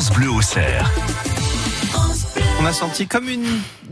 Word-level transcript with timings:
France 0.00 0.16
Bleu 0.16 0.30
au 0.30 0.40
cerf. 0.40 0.90
On 2.58 2.64
a 2.64 2.72
senti 2.72 3.06
comme 3.06 3.28
une 3.28 3.44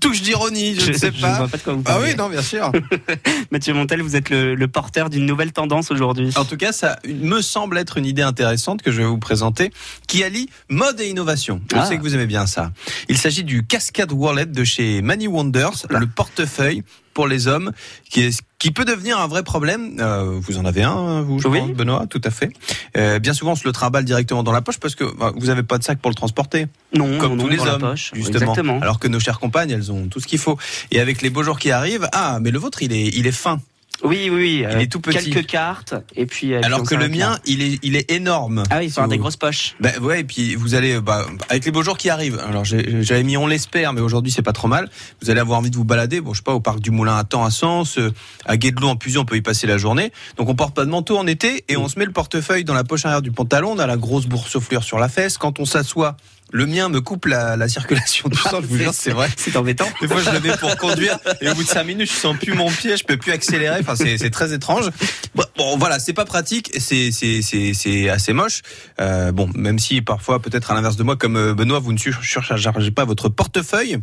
touche 0.00 0.22
d'ironie, 0.22 0.74
je, 0.80 0.92
ne 0.92 0.96
sais 0.96 1.12
Je 1.14 1.20
pas. 1.20 1.34
vois 1.36 1.48
pas 1.48 1.58
de 1.58 1.62
quoi 1.62 1.74
vous 1.74 1.82
ah 1.84 1.98
oui, 2.00 2.14
non, 2.16 2.30
bien 2.30 2.40
sûr. 2.40 2.72
Mathieu 3.50 3.74
Montel, 3.74 4.00
vous 4.00 4.16
êtes 4.16 4.30
le, 4.30 4.54
le 4.54 4.68
porteur 4.68 5.10
d'une 5.10 5.26
nouvelle 5.26 5.52
tendance 5.52 5.90
aujourd'hui. 5.90 6.30
En 6.36 6.46
tout 6.46 6.56
cas, 6.56 6.72
ça 6.72 6.98
me 7.06 7.42
semble 7.42 7.76
être 7.76 7.98
une 7.98 8.06
idée 8.06 8.22
intéressante 8.22 8.80
que 8.80 8.90
je 8.90 9.02
vais 9.02 9.06
vous 9.06 9.18
présenter, 9.18 9.72
qui 10.06 10.24
allie 10.24 10.48
mode 10.70 10.98
et 11.02 11.08
innovation. 11.10 11.60
Je 11.70 11.76
Ah. 11.76 11.84
sais 11.84 11.98
que 11.98 12.02
vous 12.02 12.14
aimez 12.14 12.26
bien 12.26 12.46
ça. 12.46 12.72
Il 13.10 13.18
s'agit 13.18 13.44
du 13.44 13.66
Cascade 13.66 14.10
Wallet 14.12 14.46
de 14.46 14.64
chez 14.64 15.02
Many 15.02 15.26
Wonders, 15.26 15.84
le 15.90 16.06
portefeuille 16.06 16.82
pour 17.20 17.28
les 17.28 17.48
hommes, 17.48 17.72
qui, 18.08 18.22
est, 18.22 18.40
qui 18.58 18.70
peut 18.70 18.86
devenir 18.86 19.18
un 19.20 19.26
vrai 19.26 19.42
problème. 19.42 19.96
Euh, 20.00 20.40
vous 20.40 20.56
en 20.56 20.64
avez 20.64 20.82
un, 20.84 21.20
vous, 21.20 21.38
je 21.38 21.48
Oui. 21.48 21.58
pense, 21.60 21.72
Benoît, 21.72 22.06
tout 22.08 22.20
à 22.24 22.30
fait. 22.30 22.50
Euh, 22.96 23.18
bien 23.18 23.34
souvent, 23.34 23.52
on 23.52 23.56
se 23.56 23.66
le 23.66 23.72
trimballe 23.72 24.06
directement 24.06 24.42
dans 24.42 24.52
la 24.52 24.62
poche 24.62 24.78
parce 24.78 24.94
que 24.94 25.04
bah, 25.18 25.32
vous 25.36 25.48
n'avez 25.48 25.62
pas 25.62 25.76
de 25.76 25.84
sac 25.84 25.98
pour 25.98 26.10
le 26.10 26.14
transporter. 26.14 26.66
Non, 26.96 27.18
comme 27.18 27.36
non, 27.36 27.42
tous 27.44 27.50
les 27.50 27.58
dans 27.58 27.66
la 27.66 27.74
hommes, 27.74 27.80
poche. 27.82 28.12
justement. 28.14 28.52
Exactement. 28.52 28.80
Alors 28.80 28.98
que 28.98 29.06
nos 29.06 29.20
chères 29.20 29.38
compagnes, 29.38 29.68
elles 29.70 29.92
ont 29.92 30.06
tout 30.08 30.18
ce 30.18 30.26
qu'il 30.26 30.38
faut. 30.38 30.56
Et 30.92 30.98
avec 30.98 31.20
les 31.20 31.28
beaux 31.28 31.42
jours 31.42 31.58
qui 31.58 31.70
arrivent, 31.70 32.08
ah, 32.12 32.38
mais 32.40 32.50
le 32.50 32.58
vôtre, 32.58 32.82
il 32.82 32.94
est, 32.94 33.08
il 33.08 33.26
est 33.26 33.32
fin. 33.32 33.60
Oui, 34.02 34.28
oui, 34.30 34.40
oui. 34.40 34.64
euh, 34.64 34.78
est 34.78 34.86
tout 34.90 35.00
petit. 35.00 35.30
Quelques 35.30 35.46
cartes 35.46 35.94
et 36.16 36.26
puis. 36.26 36.54
euh, 36.54 36.60
Alors 36.62 36.82
que 36.84 36.94
le 36.94 37.08
mien, 37.08 37.38
il 37.46 37.62
est, 37.62 37.78
il 37.82 37.96
est 37.96 38.10
énorme. 38.10 38.62
Ah 38.70 38.78
oui, 38.78 38.86
il 38.86 38.90
faut 38.90 39.00
avoir 39.00 39.08
des 39.08 39.18
grosses 39.18 39.36
poches. 39.36 39.74
Ben 39.80 39.92
ouais, 40.00 40.20
et 40.20 40.24
puis 40.24 40.54
vous 40.54 40.74
allez, 40.74 41.00
bah, 41.00 41.26
avec 41.48 41.64
les 41.64 41.70
beaux 41.70 41.82
jours 41.82 41.98
qui 41.98 42.08
arrivent. 42.10 42.38
Alors 42.48 42.64
j'ai- 42.64 43.02
j'avais 43.02 43.22
mis 43.22 43.36
on 43.36 43.46
l'espère, 43.46 43.92
mais 43.92 44.00
aujourd'hui 44.00 44.32
c'est 44.32 44.42
pas 44.42 44.52
trop 44.52 44.68
mal. 44.68 44.88
Vous 45.22 45.30
allez 45.30 45.40
avoir 45.40 45.58
envie 45.58 45.70
de 45.70 45.76
vous 45.76 45.84
balader, 45.84 46.20
bon 46.20 46.32
je 46.32 46.38
sais 46.38 46.42
pas, 46.42 46.54
au 46.54 46.60
parc 46.60 46.80
du 46.80 46.90
Moulin 46.90 47.16
à 47.16 47.24
Temps 47.24 47.44
à 47.44 47.50
Sens, 47.50 47.98
euh, 47.98 48.12
à 48.46 48.56
Guédelot 48.56 48.88
en 48.88 48.96
Puisieux, 48.96 49.20
on 49.20 49.24
peut 49.24 49.36
y 49.36 49.42
passer 49.42 49.66
la 49.66 49.76
journée. 49.78 50.12
Donc 50.36 50.48
on 50.48 50.54
porte 50.54 50.74
pas 50.74 50.84
de 50.84 50.90
manteau 50.90 51.18
en 51.18 51.26
été 51.26 51.64
et 51.68 51.76
on 51.76 51.88
se 51.88 51.98
met 51.98 52.04
le 52.06 52.12
portefeuille 52.12 52.64
dans 52.64 52.74
la 52.74 52.84
poche 52.84 53.04
arrière 53.04 53.22
du 53.22 53.32
pantalon, 53.32 53.72
on 53.72 53.78
a 53.78 53.86
la 53.86 53.96
grosse 53.96 54.26
boursouflure 54.26 54.82
sur 54.82 54.98
la 54.98 55.08
fesse. 55.08 55.36
Quand 55.38 55.58
on 55.60 55.64
s'assoit, 55.64 56.16
le 56.52 56.66
mien 56.66 56.88
me 56.88 57.00
coupe 57.00 57.26
la, 57.26 57.56
la 57.56 57.68
circulation 57.68 58.28
du 58.28 58.36
sang. 58.36 58.60
Je 58.60 58.66
vous 58.66 58.76
jure, 58.78 58.94
c'est 58.94 59.10
vrai. 59.12 59.28
C'est 59.36 59.56
embêtant. 59.56 59.86
Des 60.00 60.08
fois, 60.08 60.20
je 60.22 60.30
le 60.30 60.40
mets 60.40 60.56
pour 60.56 60.76
conduire 60.76 61.18
et 61.40 61.48
au 61.48 61.54
bout 61.54 61.62
de 61.62 61.68
5 61.68 61.84
minutes, 61.84 62.10
je 62.10 62.16
sens 62.16 62.36
plus 62.36 62.54
mon 62.54 62.70
pied, 62.70 62.96
je 62.96 63.04
peux 63.04 63.16
plus 63.16 63.32
accélérer. 63.32 63.78
Enfin, 63.80 63.94
c'est 63.96 64.30
très 64.30 64.52
étrange. 64.52 64.90
Bon, 65.34 65.44
bon, 65.56 65.78
voilà, 65.78 65.98
c'est 65.98 66.12
pas 66.12 66.24
pratique, 66.24 66.70
c'est 66.78 67.10
c'est 67.12 68.08
assez 68.08 68.32
moche. 68.32 68.62
Euh, 69.00 69.32
bon, 69.32 69.48
même 69.54 69.78
si 69.78 70.02
parfois, 70.02 70.40
peut-être 70.40 70.70
à 70.70 70.74
l'inverse 70.74 70.96
de 70.96 71.02
moi, 71.02 71.16
comme 71.16 71.36
euh, 71.36 71.54
Benoît, 71.54 71.78
vous 71.78 71.92
ne 71.92 71.98
sur- 71.98 72.22
surchargez 72.24 72.90
pas 72.90 73.04
votre 73.04 73.28
portefeuille. 73.28 73.98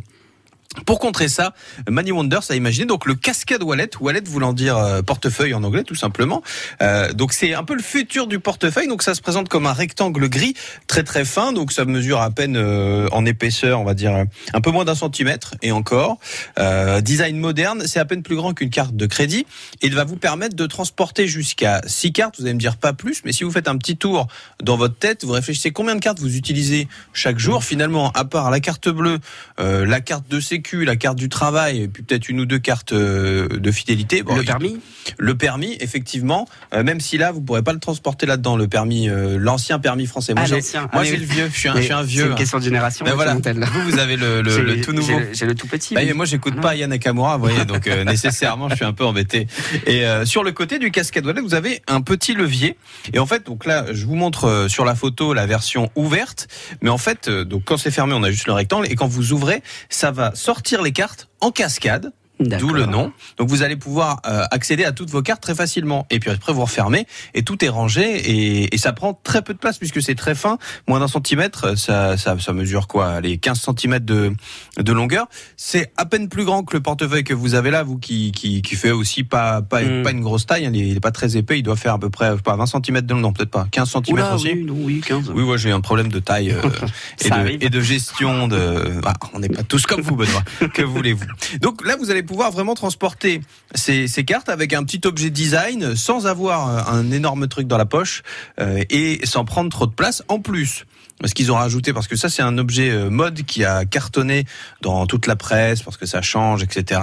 Pour 0.87 0.99
contrer 0.99 1.27
ça, 1.27 1.53
Many 1.89 2.13
Wonders 2.13 2.49
a 2.49 2.55
imaginé 2.55 2.85
donc 2.85 3.05
le 3.05 3.13
cascade 3.13 3.61
wallet, 3.61 3.89
wallet 3.99 4.23
voulant 4.25 4.53
dire 4.53 4.77
euh, 4.77 5.01
portefeuille 5.01 5.53
en 5.53 5.61
anglais 5.65 5.83
tout 5.83 5.95
simplement. 5.95 6.41
Euh, 6.81 7.11
donc 7.11 7.33
c'est 7.33 7.53
un 7.53 7.65
peu 7.65 7.75
le 7.75 7.83
futur 7.83 8.25
du 8.25 8.39
portefeuille. 8.39 8.87
Donc 8.87 9.03
ça 9.03 9.13
se 9.13 9.19
présente 9.21 9.49
comme 9.49 9.65
un 9.65 9.73
rectangle 9.73 10.29
gris 10.29 10.53
très 10.87 11.03
très 11.03 11.25
fin. 11.25 11.51
Donc 11.51 11.73
ça 11.73 11.83
mesure 11.83 12.21
à 12.21 12.31
peine 12.31 12.55
euh, 12.55 13.09
en 13.11 13.25
épaisseur, 13.25 13.81
on 13.81 13.83
va 13.83 13.95
dire 13.95 14.15
euh, 14.15 14.23
un 14.53 14.61
peu 14.61 14.71
moins 14.71 14.85
d'un 14.85 14.95
centimètre 14.95 15.55
et 15.61 15.73
encore. 15.73 16.19
Euh, 16.57 17.01
design 17.01 17.37
moderne, 17.37 17.83
c'est 17.85 17.99
à 17.99 18.05
peine 18.05 18.23
plus 18.23 18.37
grand 18.37 18.53
qu'une 18.53 18.69
carte 18.69 18.95
de 18.95 19.05
crédit 19.05 19.45
il 19.81 19.93
va 19.93 20.05
vous 20.05 20.15
permettre 20.15 20.55
de 20.55 20.65
transporter 20.65 21.27
jusqu'à 21.27 21.81
six 21.85 22.11
cartes. 22.13 22.35
Vous 22.39 22.45
allez 22.45 22.53
me 22.53 22.59
dire 22.59 22.77
pas 22.77 22.93
plus, 22.93 23.23
mais 23.25 23.31
si 23.31 23.43
vous 23.43 23.51
faites 23.51 23.67
un 23.67 23.77
petit 23.77 23.97
tour 23.97 24.27
dans 24.63 24.77
votre 24.77 24.95
tête, 24.95 25.23
vous 25.25 25.33
réfléchissez 25.33 25.71
combien 25.71 25.95
de 25.95 25.99
cartes 25.99 26.19
vous 26.19 26.35
utilisez 26.35 26.87
chaque 27.13 27.39
jour. 27.39 27.63
Finalement, 27.63 28.11
à 28.11 28.25
part 28.25 28.49
la 28.51 28.59
carte 28.59 28.89
bleue, 28.89 29.19
euh, 29.59 29.85
la 29.85 30.01
carte 30.01 30.29
de 30.29 30.39
sécu, 30.39 30.76
la 30.85 30.95
carte 30.95 31.17
du 31.17 31.29
travail, 31.29 31.83
et 31.83 31.87
puis 31.87 32.03
peut-être 32.03 32.29
une 32.29 32.39
ou 32.39 32.45
deux 32.45 32.59
cartes 32.59 32.93
euh, 32.93 33.47
de 33.47 33.71
fidélité. 33.71 34.23
Bon, 34.23 34.35
le 34.35 34.43
permis 34.43 34.79
le 35.17 35.35
permis, 35.35 35.77
effectivement, 35.79 36.47
euh, 36.73 36.83
même 36.83 36.99
si 36.99 37.17
là 37.17 37.31
vous 37.31 37.41
pourrez 37.41 37.61
pas 37.63 37.73
le 37.73 37.79
transporter 37.79 38.25
là-dedans, 38.25 38.55
le 38.57 38.67
permis, 38.67 39.09
euh, 39.09 39.37
l'ancien 39.39 39.79
permis 39.79 40.05
français. 40.05 40.33
Moi, 40.33 40.43
Ah, 40.43 40.47
j'ai, 40.47 40.77
moi 40.79 40.89
Ah, 40.91 41.03
j'ai 41.03 41.17
le 41.17 41.25
vieux. 41.25 41.49
Je 41.53 41.57
suis 41.59 41.69
un, 41.69 41.75
je 41.75 41.81
suis 41.81 41.93
un 41.93 41.99
C'est 42.01 42.07
vieux. 42.07 42.25
une 42.27 42.31
hein. 42.33 42.35
question 42.35 42.57
de 42.59 42.63
génération. 42.63 43.05
Ben 43.05 43.13
voilà. 43.13 43.33
Vous, 43.35 43.81
vous 43.91 43.99
avez 43.99 44.15
le, 44.17 44.41
le, 44.41 44.61
le 44.63 44.81
tout 44.81 44.93
nouveau. 44.93 45.07
j'ai- 45.19 45.33
J'ai 45.33 45.45
le 45.45 45.55
tout 45.55 45.67
petit. 45.67 45.93
Bah, 45.93 46.01
oui. 46.01 46.07
mais 46.07 46.13
moi, 46.13 46.25
j'écoute 46.25 46.53
Ah, 46.57 46.61
pas 46.61 46.75
Yann 46.75 46.89
Nakamura, 46.89 47.37
vous 47.37 47.43
voyez, 47.43 47.65
donc 47.65 47.87
euh, 47.87 48.03
nécessairement, 48.05 48.69
je 48.69 48.75
suis 48.75 48.85
un 48.85 48.93
peu 48.93 49.05
embêté. 49.05 49.47
Et 49.85 50.05
euh, 50.05 50.25
sur 50.25 50.43
le 50.43 50.51
côté 50.51 50.79
du 50.79 50.91
cascade 50.91 51.25
wallet, 51.25 51.41
vous 51.41 51.53
avez 51.55 51.81
un 51.87 52.01
petit 52.01 52.33
levier. 52.33 52.77
Et 53.13 53.19
en 53.19 53.25
fait, 53.25 53.45
donc 53.45 53.65
là, 53.65 53.85
je 53.91 54.05
vous 54.05 54.15
montre 54.15 54.45
euh, 54.45 54.67
sur 54.67 54.85
la 54.85 54.95
photo 54.95 55.33
la 55.33 55.45
version 55.45 55.89
ouverte. 55.95 56.47
Mais 56.81 56.89
en 56.89 56.97
fait, 56.97 57.27
euh, 57.27 57.43
donc 57.45 57.63
quand 57.65 57.77
c'est 57.77 57.91
fermé, 57.91 58.13
on 58.13 58.23
a 58.23 58.31
juste 58.31 58.47
le 58.47 58.53
rectangle. 58.53 58.87
Et 58.91 58.95
quand 58.95 59.07
vous 59.07 59.31
ouvrez, 59.33 59.61
ça 59.89 60.11
va 60.11 60.33
sortir 60.35 60.81
les 60.81 60.91
cartes 60.91 61.27
en 61.41 61.51
cascade. 61.51 62.11
D'où 62.39 62.71
le 62.73 62.85
nom. 62.85 63.11
Donc 63.37 63.49
vous 63.49 63.63
allez 63.63 63.75
pouvoir 63.75 64.21
euh, 64.27 64.43
accéder 64.51 64.83
à 64.85 64.91
toutes 64.91 65.09
vos 65.09 65.21
cartes 65.21 65.41
très 65.41 65.55
facilement. 65.55 66.05
Et 66.11 66.19
puis 66.19 66.29
après 66.29 66.53
vous 66.53 66.61
refermez 66.61 67.07
et 67.33 67.43
tout 67.43 67.63
est 67.65 67.69
rangé 67.69 68.03
et, 68.03 68.73
et 68.75 68.77
ça 68.77 68.93
prend 68.93 69.13
très 69.23 69.41
peu 69.41 69.53
de 69.53 69.59
place 69.59 69.77
puisque 69.77 70.01
c'est 70.01 70.15
très 70.15 70.35
fin, 70.35 70.57
moins 70.87 70.99
d'un 70.99 71.07
centimètre. 71.07 71.77
Ça, 71.77 72.15
ça, 72.17 72.37
ça 72.39 72.53
mesure 72.53 72.87
quoi? 72.87 73.21
Les 73.21 73.37
15 73.37 73.59
centimètres 73.59 74.05
de, 74.05 74.33
de 74.77 74.91
longueur. 74.91 75.27
C'est 75.55 75.91
à 75.97 76.05
peine 76.05 76.29
plus 76.29 76.45
grand 76.45 76.63
que 76.63 76.75
le 76.75 76.81
portefeuille 76.83 77.23
que 77.23 77.33
vous 77.33 77.55
avez 77.55 77.71
là, 77.71 77.83
vous 77.83 77.97
qui, 77.97 78.31
qui, 78.31 78.61
qui 78.61 78.75
fait 78.75 78.91
aussi 78.91 79.23
pas, 79.23 79.61
pas, 79.61 79.81
Mm. 79.81 80.03
pas 80.03 80.11
une 80.11 80.21
grosse 80.21 80.45
taille. 80.45 80.65
hein, 80.65 80.71
Il 80.73 80.81
est, 80.81 80.87
il 80.89 80.97
est 80.97 80.99
pas 80.99 81.11
très 81.11 81.37
épais. 81.37 81.59
Il 81.59 81.63
doit 81.63 81.75
faire 81.75 81.93
à 81.93 81.99
peu 81.99 82.09
près 82.09 82.35
pas 82.37 82.55
20 82.55 82.65
centimètres 82.65 83.07
de 83.07 83.13
long, 83.13 83.19
non 83.21 83.31
peut-être 83.33 83.51
pas 83.51 83.67
15 83.71 83.89
centimètres 83.89 84.33
aussi. 84.33 84.51
oui, 84.53 84.67
oui, 84.69 85.01
15. 85.05 85.31
Oui, 85.33 85.43
moi 85.43 85.57
j'ai 85.57 85.71
un 85.71 85.81
problème 85.81 86.09
de 86.09 86.19
taille 86.19 86.51
euh, 86.51 86.61
et, 87.25 87.29
de, 87.29 87.33
arrive. 87.33 87.57
et 87.63 87.69
de 87.69 87.81
gestion 87.81 88.47
de. 88.47 88.99
Ah, 89.05 89.13
on 89.33 89.39
n'est 89.39 89.49
pas 89.49 89.63
tous 89.63 89.85
comme 89.85 90.01
vous, 90.01 90.15
Benoît. 90.15 90.43
que 90.73 90.81
voulez-vous? 90.81 91.25
Donc 91.61 91.85
là, 91.85 91.95
vous 91.97 92.11
allez 92.11 92.23
pouvoir 92.27 92.51
vraiment 92.51 92.75
transporter 92.75 93.41
ces, 93.73 94.07
cartes 94.25 94.49
avec 94.49 94.73
un 94.73 94.83
petit 94.83 95.01
objet 95.05 95.31
design 95.31 95.95
sans 95.95 96.27
avoir 96.27 96.69
euh, 96.69 96.95
un 96.99 97.09
énorme 97.09 97.47
truc 97.47 97.65
dans 97.65 97.77
la 97.77 97.87
poche 97.87 98.21
euh, 98.59 98.83
et 98.91 99.25
sans 99.25 99.45
prendre 99.45 99.71
trop 99.71 99.87
de 99.87 99.93
place. 99.93 100.21
En 100.27 100.39
plus, 100.39 100.85
ce 101.25 101.33
qu'ils 101.33 101.51
ont 101.51 101.55
rajouté, 101.55 101.93
parce 101.93 102.07
que 102.07 102.15
ça 102.15 102.29
c'est 102.29 102.43
un 102.43 102.59
objet 102.59 102.91
euh, 102.91 103.09
mode 103.09 103.43
qui 103.43 103.63
a 103.63 103.85
cartonné 103.85 104.45
dans 104.81 105.07
toute 105.07 105.25
la 105.25 105.35
presse, 105.35 105.81
parce 105.81 105.97
que 105.97 106.05
ça 106.05 106.21
change, 106.21 106.61
etc. 106.61 107.01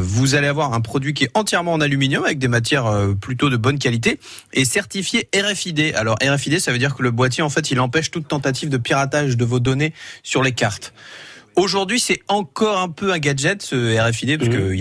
Vous 0.00 0.34
allez 0.34 0.48
avoir 0.48 0.74
un 0.74 0.80
produit 0.80 1.14
qui 1.14 1.24
est 1.24 1.30
entièrement 1.32 1.72
en 1.72 1.80
aluminium 1.80 2.24
avec 2.24 2.38
des 2.38 2.48
matières 2.48 2.90
plutôt 3.20 3.48
de 3.48 3.56
bonne 3.56 3.78
qualité 3.78 4.18
et 4.52 4.64
certifié 4.64 5.28
RFID. 5.34 5.94
Alors 5.94 6.16
RFID, 6.22 6.58
ça 6.58 6.72
veut 6.72 6.78
dire 6.78 6.94
que 6.94 7.02
le 7.02 7.10
boîtier, 7.10 7.42
en 7.42 7.48
fait, 7.48 7.70
il 7.70 7.80
empêche 7.80 8.10
toute 8.10 8.28
tentative 8.28 8.68
de 8.68 8.76
piratage 8.76 9.36
de 9.36 9.44
vos 9.44 9.60
données 9.60 9.94
sur 10.22 10.42
les 10.42 10.52
cartes. 10.52 10.92
Aujourd'hui, 11.56 12.00
c'est 12.00 12.20
encore 12.28 12.78
un 12.78 12.88
peu 12.88 13.12
un 13.12 13.18
gadget, 13.18 13.62
ce 13.62 13.98
RFID, 13.98 14.38
parce 14.38 14.48
Mhm. 14.50 14.56
que 14.56 14.70